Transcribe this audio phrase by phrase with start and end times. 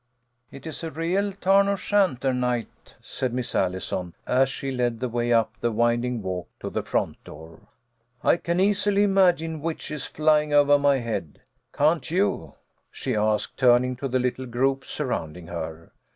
[0.51, 5.31] "It is a real Tarn O'Shanter night," said Miss Allison, as she led the way
[5.31, 7.59] up the winding walk to the front door."
[8.23, 11.41] I can easily imagine witches flying over my head.
[11.71, 12.53] Can't you?"
[12.91, 15.91] she asked, turn ing to the little group surrounding her.